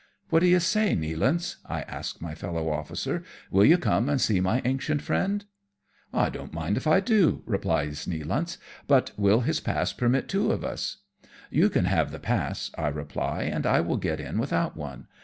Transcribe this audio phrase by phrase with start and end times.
[0.31, 4.39] "What do you say, Nealance?" I ask ray fellow ofBcer," will you come and see
[4.39, 5.45] my ancient friend?
[6.13, 10.63] ■"" I don't mind if I do/' replies Nealance;" but will his pass admit two of
[10.65, 11.03] us?""
[11.51, 15.05] You can have the pass," I reply," and I will get in without one.